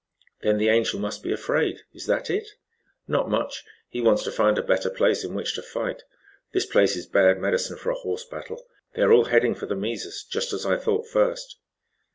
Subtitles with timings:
[0.41, 1.81] "Then the Angel must be afraid.
[1.93, 2.47] Is that it?"
[3.07, 3.63] "Not much.
[3.87, 6.01] He wants to find a better place in which to fight.
[6.53, 8.65] This place is bad medicine for a horse battle.
[8.95, 11.57] They're all heading for the mesas, just as I thought first."